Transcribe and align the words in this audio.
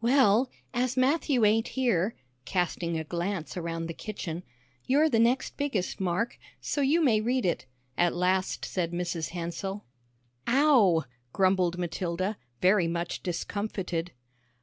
"Well, 0.00 0.48
as 0.72 0.96
Matthew 0.96 1.44
ain't 1.44 1.68
here," 1.76 2.14
casting 2.46 2.96
a 2.98 3.04
glance 3.04 3.54
around 3.54 3.84
the 3.86 3.92
kitchen, 3.92 4.42
"you're 4.86 5.10
the 5.10 5.18
next 5.18 5.58
biggest, 5.58 6.00
Mark, 6.00 6.38
so 6.58 6.80
you 6.80 7.02
may 7.04 7.20
read 7.20 7.44
it," 7.44 7.66
at 7.98 8.16
last 8.16 8.64
said 8.64 8.92
Mrs. 8.92 9.32
Hansell. 9.32 9.84
"Ow!" 10.46 11.04
grumbled 11.34 11.76
Matilda, 11.76 12.38
very 12.62 12.88
much 12.88 13.22
discomfited. 13.22 14.12